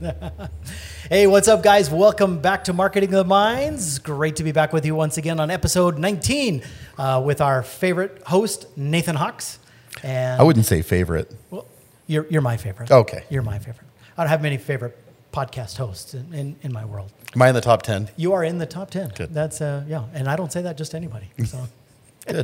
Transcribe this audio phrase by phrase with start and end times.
[1.08, 1.90] Hey, what's up, guys?
[1.90, 3.98] Welcome back to Marketing of the Minds.
[3.98, 6.62] Great to be back with you once again on episode 19
[6.96, 9.58] uh, with our favorite host, Nathan Hawks.
[10.02, 11.30] And I wouldn't say favorite.
[11.50, 11.66] well,
[12.06, 12.90] you're, you're my favorite.
[12.90, 13.24] Okay.
[13.28, 13.86] You're my favorite.
[14.16, 14.96] I don't have many favorite
[15.32, 17.12] podcast hosts in, in, in my world.
[17.34, 18.08] Am I in the top 10?
[18.16, 19.10] You are in the top 10.
[19.10, 19.34] Good.
[19.34, 20.04] That's, uh, yeah.
[20.14, 21.30] And I don't say that just to anybody.
[21.44, 21.66] So.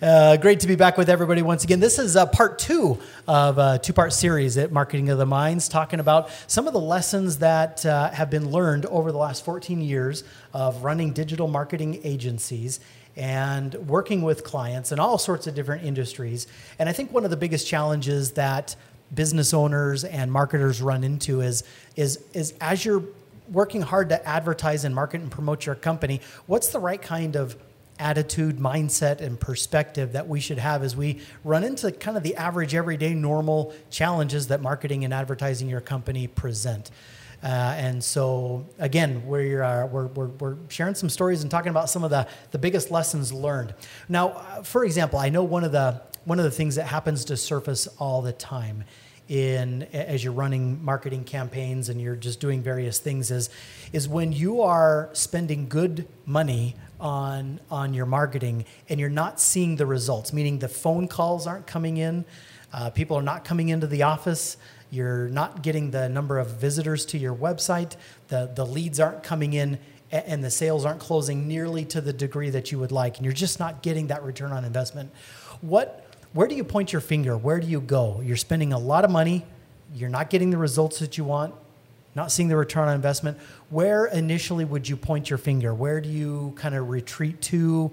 [0.00, 1.80] Uh, great to be back with everybody once again.
[1.80, 5.68] This is uh, part two of a two part series at Marketing of the Minds,
[5.68, 9.80] talking about some of the lessons that uh, have been learned over the last 14
[9.80, 10.22] years
[10.54, 12.78] of running digital marketing agencies
[13.16, 16.46] and working with clients in all sorts of different industries.
[16.78, 18.76] And I think one of the biggest challenges that
[19.12, 21.64] business owners and marketers run into is,
[21.96, 23.02] is, is as you're
[23.50, 27.56] working hard to advertise and market and promote your company, what's the right kind of
[27.98, 32.36] attitude, mindset, and perspective that we should have as we run into kind of the
[32.36, 36.90] average, everyday, normal challenges that marketing and advertising your company present.
[37.42, 41.88] Uh, and so, again, we're, uh, we're, we're, we're sharing some stories and talking about
[41.88, 43.74] some of the, the biggest lessons learned.
[44.08, 47.24] Now, uh, for example, I know one of the one of the things that happens
[47.24, 48.84] to surface all the time
[49.28, 53.50] in as you're running marketing campaigns and you're just doing various things is
[53.92, 59.76] is when you are spending good money on on your marketing and you're not seeing
[59.76, 62.24] the results meaning the phone calls aren't coming in
[62.72, 64.56] uh, people are not coming into the office
[64.90, 67.96] you're not getting the number of visitors to your website
[68.28, 69.78] the the leads aren't coming in
[70.10, 73.32] and the sales aren't closing nearly to the degree that you would like and you're
[73.34, 75.12] just not getting that return on investment.
[75.60, 77.36] What where do you point your finger?
[77.36, 78.20] Where do you go?
[78.22, 79.44] You're spending a lot of money.
[79.94, 81.54] You're not getting the results that you want
[82.18, 83.38] not seeing the return on investment.
[83.70, 85.72] Where initially would you point your finger?
[85.72, 87.92] Where do you kind of retreat to?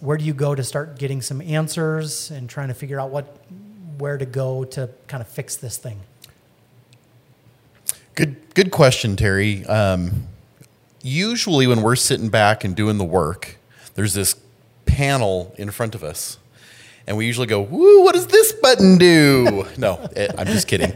[0.00, 3.36] Where do you go to start getting some answers and trying to figure out what
[3.98, 6.00] where to go to kind of fix this thing?
[8.14, 9.64] Good, good question, Terry.
[9.66, 10.26] Um,
[11.02, 13.58] usually, when we're sitting back and doing the work,
[13.94, 14.36] there's this
[14.86, 16.38] panel in front of us,
[17.06, 18.02] and we usually go, "Woo!
[18.02, 20.92] What does this button do?" no, it, I'm just kidding.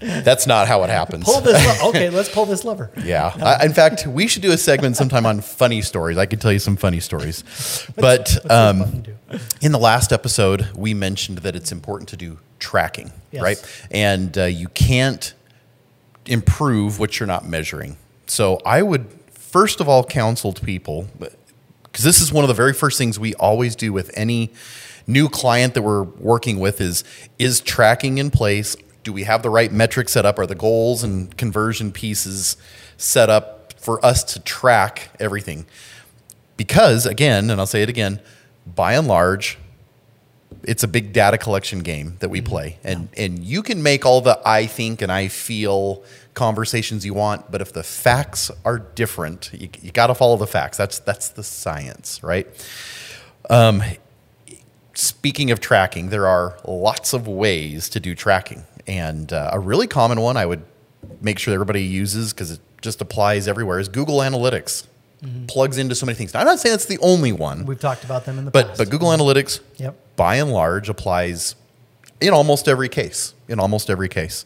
[0.00, 1.24] That's not how it happens.
[1.24, 3.32] pull this le- okay let's pull this lever Yeah.
[3.40, 6.16] I, in fact, we should do a segment sometime on funny stories.
[6.18, 7.44] I could tell you some funny stories.
[7.96, 9.02] But um,
[9.60, 13.42] in the last episode, we mentioned that it's important to do tracking, Yes.
[13.42, 13.86] right?
[13.90, 15.34] And uh, you can't
[16.26, 17.96] improve what you're not measuring.
[18.26, 21.08] So I would first of all counsel to people
[21.82, 24.50] because this is one of the very first things we always do with any
[25.06, 27.04] new client that we're working with is
[27.38, 28.76] is tracking in place?
[29.02, 30.38] Do we have the right metrics set up?
[30.38, 32.56] Are the goals and conversion pieces
[32.96, 35.66] set up for us to track everything?
[36.56, 38.20] Because again and I'll say it again
[38.66, 39.58] by and large
[40.64, 42.78] it's a big data collection game that we play.
[42.84, 46.04] And and you can make all the i think and i feel
[46.34, 50.46] conversations you want but if the facts are different you, you got to follow the
[50.46, 50.76] facts.
[50.76, 52.46] That's that's the science right?
[53.50, 53.82] Um,
[54.94, 59.86] speaking of tracking there are lots of ways to do tracking and uh, a really
[59.86, 60.62] common one i would
[61.20, 64.86] make sure everybody uses because it just applies everywhere is google analytics
[65.46, 68.02] plugs into so many things now i'm not saying that's the only one we've talked
[68.04, 69.96] about them in the but past but Google Analytics, Yep.
[70.16, 71.54] by and large, applies
[72.20, 73.32] in almost every case.
[73.48, 74.44] In almost every case.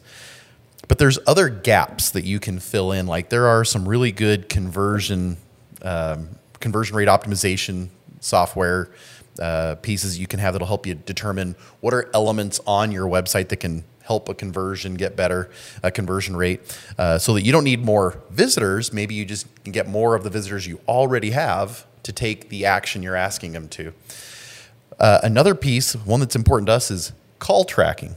[0.87, 3.07] But there's other gaps that you can fill in.
[3.07, 5.37] Like there are some really good conversion
[5.81, 6.29] um,
[6.59, 8.89] conversion rate optimization software
[9.39, 13.49] uh, pieces you can have that'll help you determine what are elements on your website
[13.49, 15.49] that can help a conversion get better,
[15.83, 16.61] a conversion rate,
[16.97, 18.93] uh, so that you don't need more visitors.
[18.93, 22.65] Maybe you just can get more of the visitors you already have to take the
[22.65, 23.93] action you're asking them to.
[24.97, 28.15] Uh, another piece, one that's important to us, is call tracking.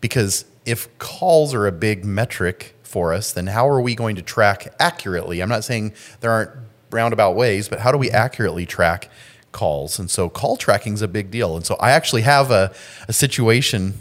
[0.00, 4.22] Because if calls are a big metric for us, then how are we going to
[4.22, 5.40] track accurately?
[5.40, 6.50] I'm not saying there aren't
[6.90, 9.10] roundabout ways, but how do we accurately track
[9.52, 9.98] calls?
[9.98, 11.56] And so call tracking is a big deal.
[11.56, 12.72] And so I actually have a,
[13.08, 13.94] a situation.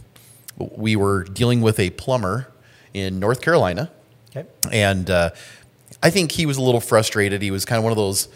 [0.57, 2.51] We were dealing with a plumber
[2.93, 3.91] in North Carolina
[4.35, 5.29] okay and uh,
[6.01, 7.41] I think he was a little frustrated.
[7.41, 8.29] He was kind of one of those,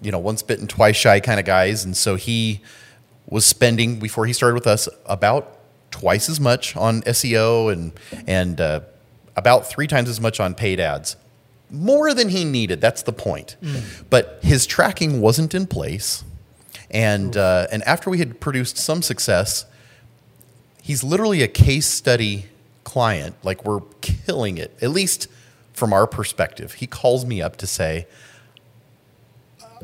[0.00, 1.84] you know, once bitten, twice shy kind of guys.
[1.84, 2.60] And so he
[3.26, 5.58] was spending, before he started with us, about
[5.90, 7.92] twice as much on SEO and,
[8.26, 8.80] and uh,
[9.36, 11.16] about three times as much on paid ads.
[11.70, 12.80] More than he needed.
[12.80, 13.56] That's the point.
[14.08, 16.24] But his tracking wasn't in place.
[16.90, 19.64] And, uh, and after we had produced some success,
[20.82, 22.46] he's literally a case study
[22.82, 23.36] client.
[23.44, 25.28] Like we're killing it, at least
[25.72, 26.74] from our perspective.
[26.74, 28.06] He calls me up to say,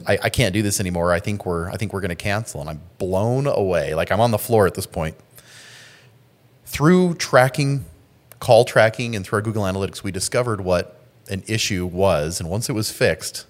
[0.06, 1.12] I, I can't do this anymore.
[1.12, 2.60] I think we're I think we're gonna cancel.
[2.60, 3.94] And I'm blown away.
[3.94, 5.16] Like I'm on the floor at this point.
[6.64, 7.84] Through tracking
[8.40, 10.95] call tracking and through our Google Analytics, we discovered what
[11.28, 12.40] an issue was.
[12.40, 13.46] And once it was fixed,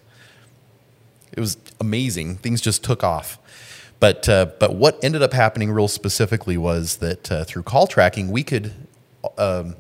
[1.33, 2.37] it was amazing.
[2.37, 3.39] Things just took off.
[3.99, 8.31] But, uh, but what ended up happening real specifically was that uh, through call tracking,
[8.31, 8.73] we could,
[9.39, 9.75] um,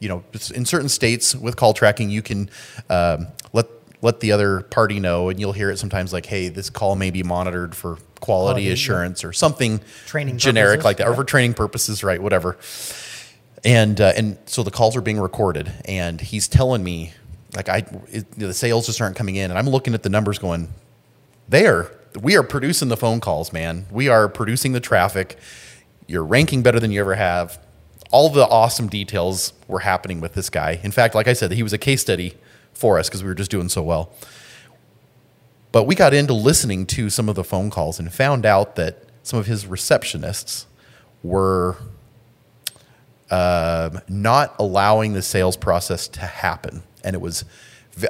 [0.00, 0.24] you know,
[0.54, 2.50] in certain states with call tracking, you can
[2.88, 3.66] um, let
[4.00, 7.10] let the other party know, and you'll hear it sometimes like, "Hey, this call may
[7.10, 11.24] be monitored for quality, Quality, assurance or something Training generic purposes, like that, or for
[11.24, 12.22] training purposes, right?
[12.22, 12.56] Whatever."
[13.64, 17.12] And uh, and so the calls are being recorded, and he's telling me
[17.54, 20.38] like I it, the sales just aren't coming in, and I'm looking at the numbers
[20.38, 20.72] going,
[21.48, 21.90] there
[22.20, 23.86] we are producing the phone calls man.
[23.90, 25.38] We are producing the traffic.
[26.06, 27.58] You're ranking better than you ever have.
[28.10, 30.80] All the awesome details were happening with this guy.
[30.82, 32.34] In fact like i said he was a case study
[32.72, 34.12] for us because we were just doing so well.
[35.70, 39.04] But we got into listening to some of the phone calls and found out that
[39.22, 40.64] some of his receptionists
[41.22, 41.76] were
[43.30, 46.82] um, not allowing the sales process to happen.
[47.08, 47.46] And it was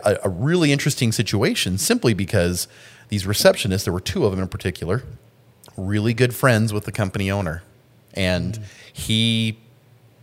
[0.05, 2.67] a really interesting situation simply because
[3.11, 5.05] these receptionists, there were two of them in particular,
[5.77, 7.63] really good friends with the company owner.
[8.15, 8.59] And
[8.93, 9.61] he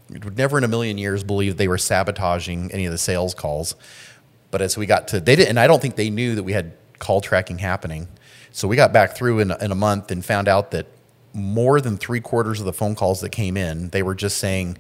[0.10, 3.76] would never in a million years believe they were sabotaging any of the sales calls.
[4.52, 6.52] But as we got to, they didn't, and I don't think they knew that we
[6.52, 8.10] had call tracking happening.
[8.52, 10.88] So we got back through in, in a month and found out that
[11.34, 14.78] more than three quarters of the phone calls that came in, they were just saying,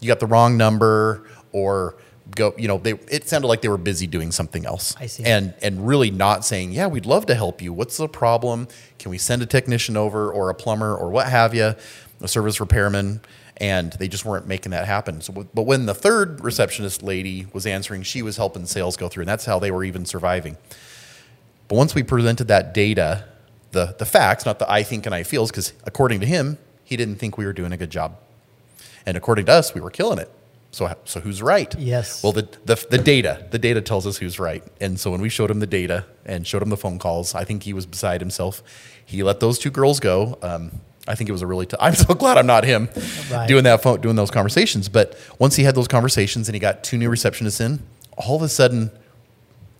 [0.00, 1.22] you got the wrong number
[1.52, 1.94] or
[2.34, 4.94] go, you know, they, it sounded like they were busy doing something else.
[4.98, 5.24] I see.
[5.24, 7.72] And, and really not saying, yeah, we'd love to help you.
[7.72, 8.68] What's the problem?
[8.98, 11.74] Can we send a technician over or a plumber or what have you,
[12.20, 13.20] a service repairman?
[13.58, 15.22] And they just weren't making that happen.
[15.22, 19.22] So, but when the third receptionist lady was answering, she was helping sales go through,
[19.22, 20.58] and that's how they were even surviving.
[21.68, 23.24] But once we presented that data,
[23.70, 26.98] the, the facts, not the I think and I feels, because according to him, he
[26.98, 28.18] didn't think we were doing a good job.
[29.06, 30.30] And according to us, we were killing it.
[30.76, 31.74] So, so who's right?
[31.78, 32.22] Yes.
[32.22, 34.62] Well, the, the, the data, the data tells us who's right.
[34.78, 37.44] And so when we showed him the data and showed him the phone calls, I
[37.44, 38.62] think he was beside himself.
[39.06, 40.36] He let those two girls go.
[40.42, 41.64] Um, I think it was a really.
[41.64, 42.90] T- I'm so glad I'm not him
[43.30, 43.48] Right.
[43.48, 44.90] doing that phone, doing those conversations.
[44.90, 47.82] But once he had those conversations and he got two new receptionists in,
[48.18, 48.90] all of a sudden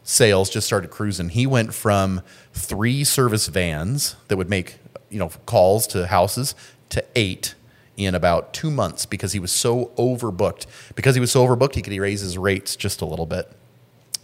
[0.03, 1.29] sales just started cruising.
[1.29, 2.23] He went from
[2.55, 4.77] three service vans that would make
[5.11, 6.55] you know calls to houses
[6.89, 7.55] to eight
[7.97, 10.67] in about two months because he was so overbooked.
[10.95, 13.51] Because he was so overbooked, he could raise his rates just a little bit.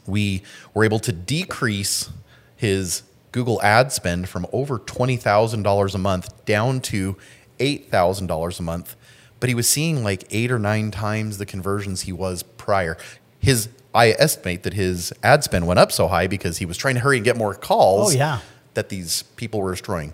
[0.06, 0.42] We
[0.74, 2.10] were able to decrease
[2.56, 3.02] his
[3.32, 7.16] Google ad spend from over twenty thousand dollars a month down to
[7.60, 8.94] eight thousand dollars a month.
[9.40, 12.96] But he was seeing like eight or nine times the conversions he was prior.
[13.40, 16.94] His I estimate that his ad spend went up so high because he was trying
[16.94, 18.38] to hurry and get more calls Oh, yeah.
[18.74, 20.12] that these people were destroying.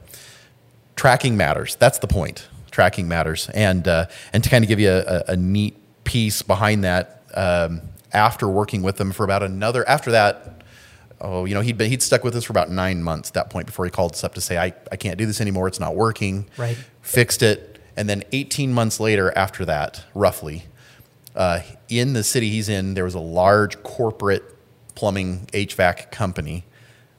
[0.97, 1.77] Tracking matters.
[1.77, 2.49] That's the point.
[2.71, 3.49] Tracking matters.
[3.55, 7.83] And uh, and to kind of give you a, a, neat piece behind that, um,
[8.13, 10.63] after working with them for about another after that,
[11.21, 13.51] oh, you know, he'd been he'd stuck with us for about nine months at that
[13.51, 15.81] point before he called us up to say, I, I can't do this anymore, it's
[15.81, 16.47] not working.
[16.57, 16.77] Right.
[17.03, 17.81] Fixed it.
[17.97, 20.67] And then 18 months later, after that, roughly,
[21.35, 24.45] uh, in the city he's in, there was a large corporate
[24.95, 26.65] plumbing HVAC company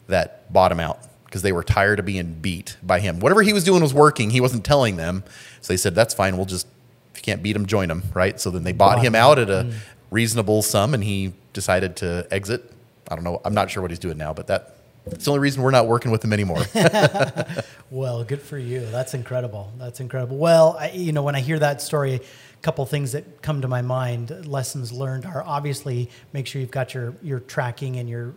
[0.07, 0.99] that bought him out
[1.29, 3.19] because they were tired of being beat by him.
[3.19, 4.31] Whatever he was doing was working.
[4.31, 5.23] He wasn't telling them.
[5.61, 6.35] So they said, that's fine.
[6.37, 6.65] We'll just,
[7.13, 8.01] if you can't beat him, join him.
[8.15, 8.39] Right.
[8.39, 9.73] So then they bought Bought him out at a mm.
[10.09, 12.71] reasonable sum and he decided to exit.
[13.07, 13.41] I don't know.
[13.45, 15.87] I'm not sure what he's doing now, but that, it's the only reason we're not
[15.87, 16.63] working with him anymore.
[17.91, 18.81] Well, good for you.
[18.81, 19.71] That's incredible.
[19.79, 20.37] That's incredible.
[20.37, 23.67] Well, I, you know, when I hear that story, a couple things that come to
[23.67, 28.35] my mind, lessons learned are obviously make sure you've got your your tracking and your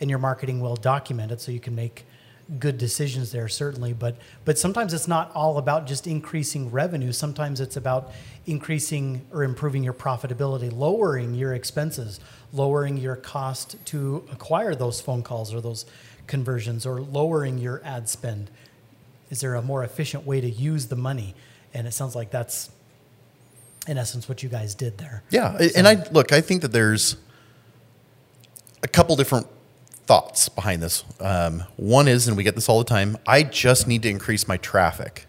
[0.00, 2.04] and your marketing well documented so you can make
[2.58, 7.12] good decisions there certainly but but sometimes it's not all about just increasing revenue.
[7.12, 8.12] Sometimes it's about
[8.46, 12.20] increasing or improving your profitability lowering your expenses
[12.52, 15.86] lowering your cost to acquire those phone calls or those
[16.26, 18.50] conversions or lowering your ad spend.
[19.30, 21.34] Is there a more efficient way to use the money?
[21.74, 22.70] And it sounds like that's
[23.86, 25.22] in essence what you guys did there.
[25.30, 26.32] Yeah, and I look.
[26.32, 27.16] I think that there's
[28.82, 29.46] a couple different
[30.06, 31.04] thoughts behind this.
[31.20, 33.16] Um, one is, and we get this all the time.
[33.26, 35.26] I just need to increase my traffic.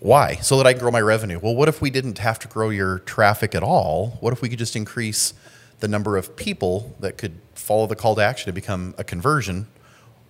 [0.00, 0.36] Why?
[0.36, 1.38] So that I can grow my revenue.
[1.38, 4.18] Well, what if we didn't have to grow your traffic at all?
[4.20, 5.34] What if we could just increase
[5.80, 9.66] the number of people that could follow the call to action to become a conversion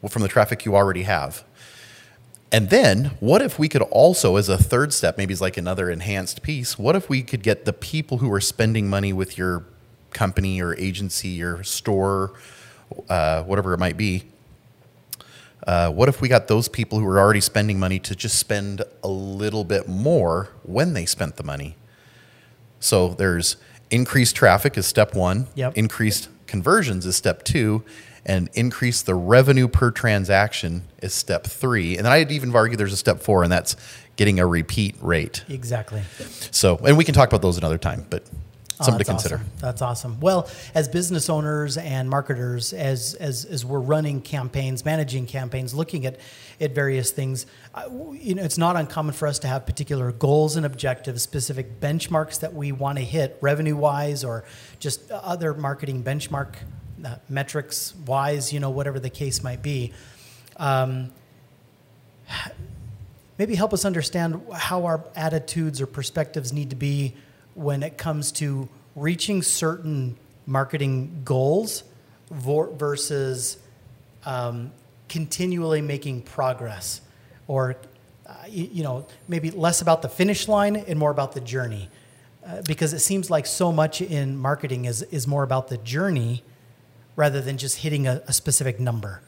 [0.08, 1.44] from the traffic you already have?
[2.52, 5.88] And then, what if we could also, as a third step, maybe it's like another
[5.88, 9.64] enhanced piece, what if we could get the people who are spending money with your
[10.12, 12.32] company or agency or store,
[13.08, 14.24] uh, whatever it might be?
[15.66, 18.82] Uh, what if we got those people who are already spending money to just spend
[19.02, 21.76] a little bit more when they spent the money?
[22.80, 23.56] So there's
[23.90, 25.48] increased traffic is step one.
[25.54, 25.76] Yep.
[25.76, 27.84] Increased conversions is step two,
[28.24, 31.96] and increase the revenue per transaction is step three.
[31.96, 33.76] And then I'd even argue there's a step four, and that's
[34.16, 35.44] getting a repeat rate.
[35.48, 36.02] Exactly.
[36.50, 38.24] So, and we can talk about those another time, but
[38.88, 39.34] Oh, to that's consider.
[39.36, 39.50] Awesome.
[39.58, 40.20] That's awesome.
[40.20, 46.06] Well, as business owners and marketers, as as as we're running campaigns, managing campaigns, looking
[46.06, 46.18] at
[46.60, 50.56] at various things, uh, you know, it's not uncommon for us to have particular goals
[50.56, 54.44] and objectives, specific benchmarks that we want to hit, revenue wise, or
[54.78, 56.54] just other marketing benchmark
[57.04, 58.52] uh, metrics wise.
[58.52, 59.92] You know, whatever the case might be.
[60.56, 61.12] Um,
[63.38, 67.14] maybe help us understand how our attitudes or perspectives need to be
[67.54, 70.16] when it comes to reaching certain
[70.46, 71.84] marketing goals
[72.30, 73.58] versus
[74.24, 74.72] um,
[75.08, 77.00] continually making progress
[77.48, 77.76] or
[78.26, 81.88] uh, you, you know maybe less about the finish line and more about the journey
[82.46, 86.42] uh, because it seems like so much in marketing is, is more about the journey
[87.16, 89.20] rather than just hitting a, a specific number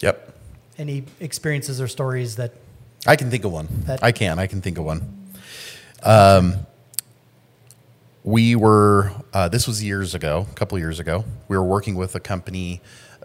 [0.00, 0.36] Yep.
[0.78, 2.52] any experiences or stories that
[3.06, 3.68] I can think of one.
[3.86, 4.38] That- I can.
[4.38, 5.00] I can think of one.
[6.02, 6.66] Um,
[8.24, 11.24] we were, uh, this was years ago, a couple years ago.
[11.48, 12.80] We were working with a company.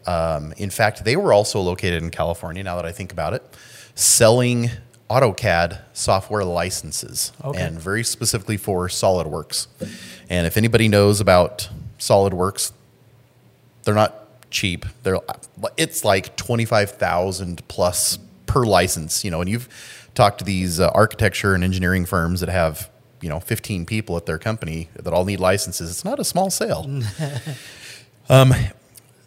[0.05, 3.43] Um, in fact, they were also located in California, now that I think about it,
[3.95, 4.71] selling
[5.09, 7.61] AutoCAD software licenses, Okay.
[7.61, 9.67] and very specifically for SolidWorks.
[10.29, 12.71] And if anybody knows about SolidWorks,
[13.83, 14.85] they're not cheap.
[15.03, 15.19] They're
[15.77, 19.23] it's like twenty five thousand plus per license.
[19.23, 19.69] You know, and you've
[20.13, 22.89] talked to these uh, architecture and engineering firms that have
[23.21, 25.89] you know fifteen people at their company that all need licenses.
[25.89, 27.01] It's not a small sale.
[28.29, 28.53] um,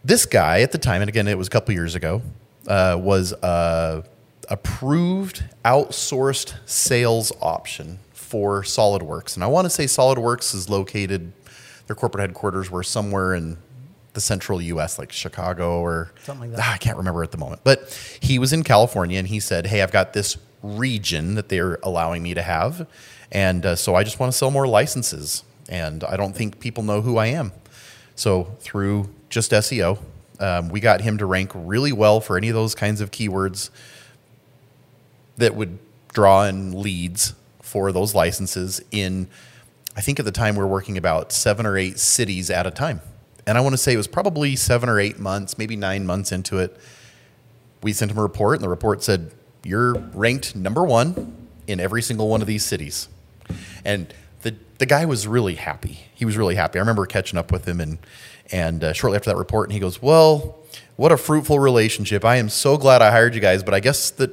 [0.04, 2.22] this guy at the time, and again, it was a couple years ago,
[2.66, 4.04] uh, was a
[4.48, 11.32] approved outsourced sales option for SolidWorks, and I want to say SolidWorks is located.
[11.86, 13.58] Their corporate headquarters were somewhere in
[14.12, 16.66] the central U.S., like Chicago or Something like that.
[16.66, 17.62] Ah, I can't remember at the moment.
[17.64, 21.78] But he was in California, and he said, "Hey, I've got this region that they're
[21.82, 22.86] allowing me to have,
[23.32, 26.82] and uh, so I just want to sell more licenses, and I don't think people
[26.82, 27.52] know who I am."
[28.14, 29.98] So through just SEO,
[30.40, 33.70] um, we got him to rank really well for any of those kinds of keywords
[35.36, 35.78] that would
[36.12, 39.28] draw in leads for those licenses in
[39.96, 42.70] I think at the time we were working about seven or eight cities at a
[42.70, 43.00] time.
[43.46, 46.30] And I want to say it was probably seven or eight months, maybe nine months
[46.30, 46.76] into it.
[47.82, 49.32] We sent him a report, and the report said,
[49.64, 53.08] You're ranked number one in every single one of these cities.
[53.84, 56.00] And the, the guy was really happy.
[56.14, 56.78] He was really happy.
[56.78, 57.98] I remember catching up with him, and,
[58.50, 60.58] and uh, shortly after that report, and he goes, Well,
[60.96, 62.24] what a fruitful relationship.
[62.24, 64.30] I am so glad I hired you guys, but I guess that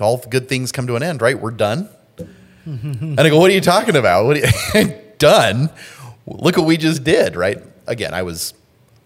[0.00, 1.38] all good things come to an end, right?
[1.38, 1.88] We're done.
[2.66, 4.26] And I go, what are you talking about?
[4.26, 5.70] What are you, done?
[6.26, 7.58] Look what we just did, right?
[7.86, 8.52] Again, I was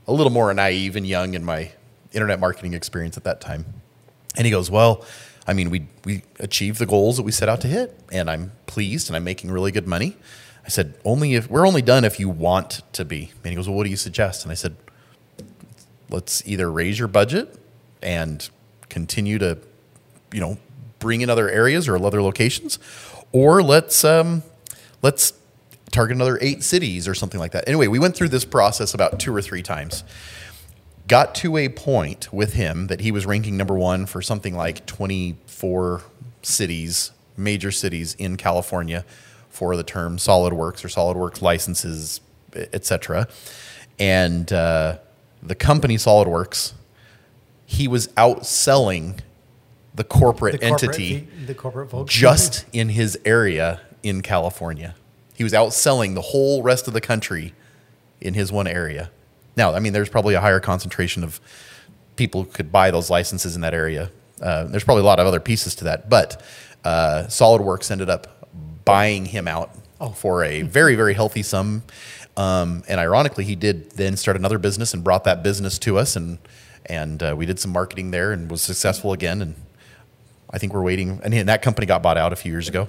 [0.09, 1.71] a little more naive and young in my
[2.13, 3.65] internet marketing experience at that time.
[4.37, 5.07] And he goes, well,
[5.47, 8.53] I mean, we we achieved the goals that we set out to hit, and I'm
[8.67, 10.17] pleased, and I'm making really good money.
[10.65, 13.33] I said, only if we're only done if you want to be.
[13.43, 14.45] And he goes, well, what do you suggest?
[14.45, 14.77] And I said,
[16.09, 17.59] let's either raise your budget
[18.03, 18.49] and
[18.89, 19.59] continue to,
[20.33, 20.57] you know,
[20.99, 22.79] bring in other areas or other locations,
[23.33, 24.43] or let's um,
[25.03, 25.35] let's
[25.91, 27.69] target another eight cities or something like that.
[27.69, 30.03] Anyway, we went through this process about two or three times.
[31.07, 34.87] Got to a point with him that he was ranking number one for something like
[34.87, 36.03] 24
[36.43, 39.05] cities, major cities in California
[39.51, 42.21] for the term SolidWorks or SolidWorks licenses,
[42.55, 43.29] etc.
[43.99, 44.99] And uh,
[45.43, 46.73] the company SolidWorks,
[47.67, 49.21] he was outselling
[49.95, 54.95] the corporate, the corporate, entity the, the corporate just in his area in California.
[55.35, 57.55] He was outselling the whole rest of the country
[58.21, 59.11] in his one area.
[59.57, 61.41] Now, I mean, there's probably a higher concentration of
[62.17, 64.11] people who could buy those licenses in that area.
[64.41, 66.43] Uh, there's probably a lot of other pieces to that, but
[66.85, 68.49] uh, SolidWorks ended up
[68.85, 69.71] buying him out
[70.15, 71.83] for a very, very healthy sum.
[72.37, 76.17] Um, and ironically, he did then start another business and brought that business to us,
[76.17, 76.39] and
[76.87, 79.41] and uh, we did some marketing there and was successful again.
[79.41, 79.55] And
[80.51, 81.21] I think we're waiting.
[81.23, 82.89] And that company got bought out a few years ago.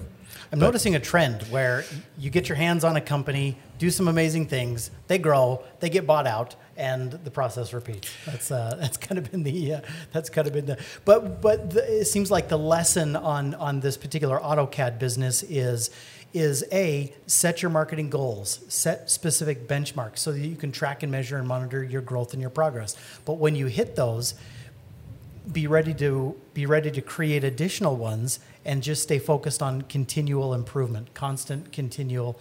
[0.56, 1.84] I'm noticing a trend where
[2.18, 6.08] you get your hands on a company, do some amazing things, they grow, they get
[6.08, 8.10] bought out, and the process repeats.
[8.26, 9.82] That's uh, that's kind of been the uh,
[10.14, 10.80] that's kind of been the.
[11.04, 15.90] But but the, it seems like the lesson on on this particular AutoCAD business is
[16.34, 21.12] is a set your marketing goals, set specific benchmarks so that you can track and
[21.12, 22.96] measure and monitor your growth and your progress.
[23.26, 24.36] But when you hit those,
[25.52, 30.54] be ready to be ready to create additional ones and just stay focused on continual
[30.54, 32.40] improvement constant continual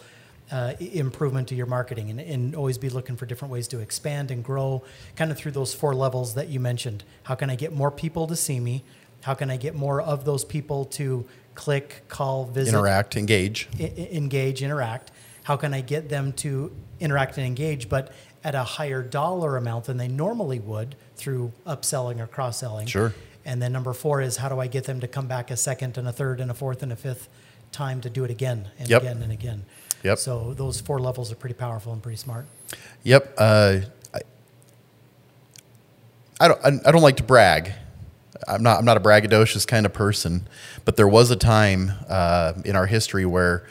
[0.51, 4.31] uh, improvement to your marketing and, and always be looking for different ways to expand
[4.31, 4.83] and grow
[5.17, 7.03] kind of through those four levels that you mentioned.
[7.25, 8.85] How can I get more people to see me?
[9.23, 13.69] How can I get more of those people to click, call, visit, Interact, engage.
[13.81, 15.13] I- engage, interact?
[15.45, 19.87] How can I get them to interact and engage, but at a higher dollar amount
[19.87, 22.87] than they normally would through upselling or cross selling?
[22.87, 23.15] Sure.
[23.45, 25.99] And then number four is how do I get them to come back a second
[25.99, 27.29] and a third and a fourth and a fifth
[27.73, 29.03] time to do it again and Yep.
[29.03, 29.65] again and again?
[30.03, 30.19] Yep.
[30.19, 32.47] So those four levels are pretty powerful and pretty smart.
[33.05, 33.35] Yep.
[33.39, 33.81] Uh,
[34.15, 34.21] I,
[36.41, 36.61] I don't.
[36.65, 37.73] I, I don't like to brag.
[38.49, 38.79] I'm not.
[38.79, 40.47] I'm not a braggadocious kind of person.
[40.85, 43.67] But there was a time uh, in our history where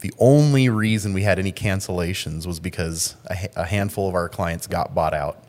[0.00, 4.66] the only reason we had any cancellations was because a, a handful of our clients
[4.66, 5.41] got bought out,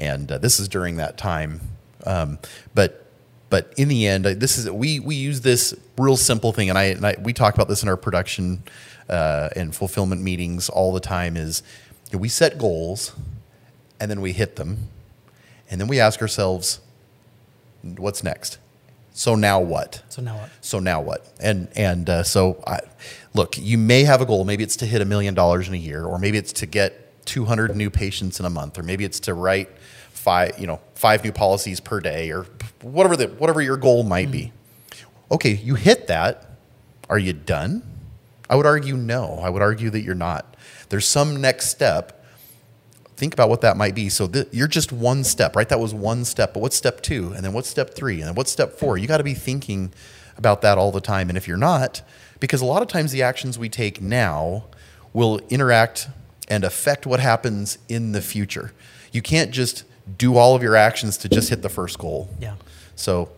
[0.00, 1.60] and uh, this is during that time.
[2.04, 2.38] Um,
[2.74, 3.06] but
[3.50, 6.78] but in the end, uh, this is we we use this real simple thing, and
[6.78, 8.64] I, and I we talk about this in our production
[9.08, 11.36] uh, and fulfillment meetings all the time.
[11.36, 11.62] Is
[12.10, 13.14] you know, we set goals,
[14.00, 14.88] and then we hit them,
[15.70, 16.80] and then we ask ourselves,
[17.82, 18.58] what's next?
[19.12, 20.02] So now what?
[20.08, 20.50] So now what?
[20.62, 21.30] So now what?
[21.40, 22.80] And and uh, so I,
[23.34, 24.44] look, you may have a goal.
[24.44, 27.09] Maybe it's to hit a million dollars in a year, or maybe it's to get
[27.30, 29.70] 200 new patients in a month, or maybe it's to write
[30.10, 32.46] five, you know, five new policies per day, or
[32.82, 34.52] whatever the whatever your goal might be.
[34.90, 35.34] Mm-hmm.
[35.34, 36.58] Okay, you hit that.
[37.08, 37.82] Are you done?
[38.48, 39.38] I would argue no.
[39.40, 40.56] I would argue that you're not.
[40.88, 42.20] There's some next step
[43.20, 44.08] think about what that might be.
[44.08, 45.68] So th- you're just one step, right?
[45.68, 46.54] That was one step.
[46.54, 47.32] But what's step two?
[47.36, 48.18] And then what's step three?
[48.20, 48.96] And then what's step four?
[48.96, 49.92] You got to be thinking
[50.38, 51.28] about that all the time.
[51.28, 52.00] And if you're not,
[52.40, 54.64] because a lot of times the actions we take now
[55.12, 56.08] will interact
[56.50, 58.72] and affect what happens in the future.
[59.12, 59.84] You can't just
[60.18, 62.28] do all of your actions to just hit the first goal.
[62.40, 62.56] Yeah.
[62.96, 63.30] So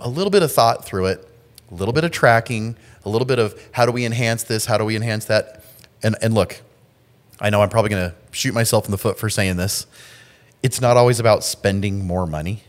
[0.00, 1.26] a little bit of thought through it,
[1.70, 4.66] a little bit of tracking, a little bit of how do we enhance this?
[4.66, 5.64] How do we enhance that?
[6.02, 6.60] And, and look,
[7.40, 9.86] I know I'm probably going to shoot myself in the foot for saying this.
[10.62, 12.64] It's not always about spending more money.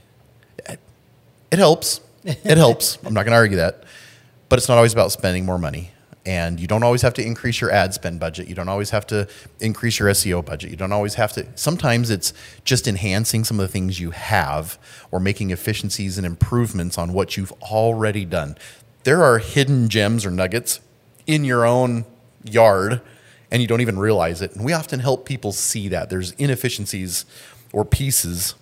[1.49, 2.01] It helps.
[2.23, 2.97] It helps.
[3.05, 3.83] I'm not going to argue that.
[4.49, 5.91] But it's not always about spending more money.
[6.27, 8.49] And you don't always have to increase your ad spend budget.
[8.49, 9.29] You don't always have to
[9.61, 10.69] increase your SEO budget.
[10.69, 11.47] You don't always have to.
[11.55, 12.33] Sometimes it's
[12.65, 14.77] just enhancing some of the things you have
[15.09, 18.57] or making efficiencies and improvements on what you've already done.
[19.05, 20.81] There are hidden gems or nuggets
[21.27, 22.03] in your own
[22.43, 22.99] yard
[23.49, 24.53] and you don't even realize it.
[24.53, 27.23] And we often help people see that there's inefficiencies
[27.71, 28.53] or pieces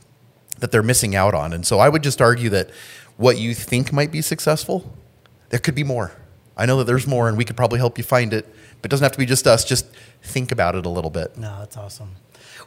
[0.60, 1.52] that they're missing out on.
[1.52, 2.70] And so I would just argue that
[3.18, 4.96] what you think might be successful,
[5.50, 6.12] there could be more.
[6.58, 8.46] I know that there's more and we could probably help you find it,
[8.82, 9.66] but it doesn't have to be just us.
[9.66, 9.88] Just
[10.22, 11.38] think about it a little bit.
[11.38, 12.16] No, that's awesome.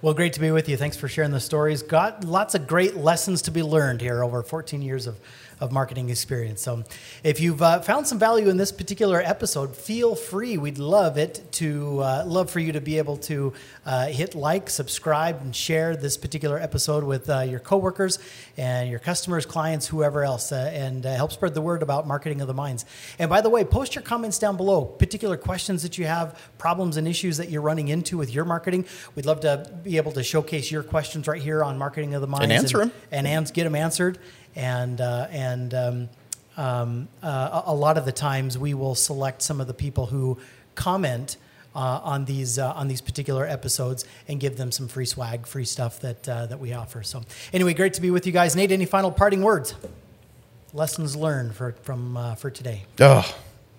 [0.01, 0.77] Well, great to be with you.
[0.77, 1.83] Thanks for sharing the stories.
[1.83, 5.19] Got lots of great lessons to be learned here over 14 years of,
[5.61, 6.63] of marketing experience.
[6.63, 6.85] So,
[7.25, 10.57] if you've uh, found some value in this particular episode, feel free.
[10.57, 13.53] We'd love it to uh, love for you to be able to
[13.85, 18.21] uh, hit like, subscribe, and share this particular episode with uh, your coworkers
[18.57, 22.41] and your customers, clients, whoever else, uh, and uh, help spread the word about marketing
[22.41, 22.85] of the minds.
[23.19, 24.85] And by the way, post your comments down below.
[24.85, 28.85] Particular questions that you have, problems and issues that you're running into with your marketing.
[29.15, 32.27] We'd love to be able to showcase your questions right here on Marketing of the
[32.27, 32.93] Minds answer 'em.
[33.13, 34.19] and, ans- get them answered.
[34.57, 36.09] And uh, and um,
[36.57, 40.07] um, uh, a a lot of the times we will select some of the people
[40.07, 40.39] who
[40.75, 41.37] comment
[41.77, 45.65] uh, on these uh, on these particular episodes and give them some free swag, free
[45.65, 47.03] stuff that uh, that we offer.
[47.05, 48.57] So anyway, great to be with you guys.
[48.57, 49.75] Nate, any final parting words?
[50.73, 52.83] Lessons learned for from uh, for today?
[53.01, 53.25] Oh,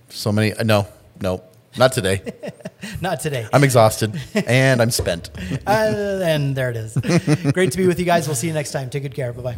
[0.10, 0.54] so many.
[0.54, 0.88] uh, No,
[1.22, 1.44] no,
[1.78, 2.22] not today.
[3.02, 3.46] Not today.
[3.52, 5.30] I'm exhausted and I'm spent.
[5.68, 6.96] Uh, and there it is.
[7.52, 8.28] Great to be with you guys.
[8.28, 8.90] We'll see you next time.
[8.90, 9.34] Take good care.
[9.34, 9.58] Bye bye.